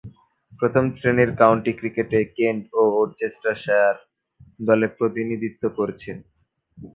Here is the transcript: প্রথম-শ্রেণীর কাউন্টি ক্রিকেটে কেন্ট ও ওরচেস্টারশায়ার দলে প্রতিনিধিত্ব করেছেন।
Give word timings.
প্রথম-শ্রেণীর 0.59 1.31
কাউন্টি 1.35 1.71
ক্রিকেটে 1.79 2.19
কেন্ট 2.37 2.63
ও 2.73 2.83
ওরচেস্টারশায়ার 2.99 3.97
দলে 4.59 4.87
প্রতিনিধিত্ব 4.97 5.63
করেছেন। 5.77 6.17